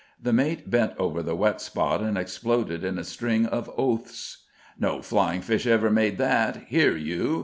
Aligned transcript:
The 0.19 0.33
mate 0.33 0.67
bent 0.67 0.93
over 0.97 1.21
the 1.21 1.35
wet 1.35 1.61
spot 1.61 2.01
and 2.01 2.17
exploded 2.17 2.83
in 2.83 2.97
a 2.97 3.03
string 3.03 3.45
of 3.45 3.69
oaths. 3.77 4.45
"No 4.79 4.99
flying 5.03 5.41
fish 5.41 5.67
ever 5.67 5.91
made 5.91 6.17
that! 6.17 6.63
Here, 6.69 6.97
you!" 6.97 7.39